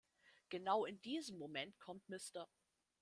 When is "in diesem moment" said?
0.85-1.77